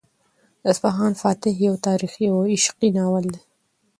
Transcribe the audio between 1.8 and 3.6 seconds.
تاریخي او عشقي ناول دی.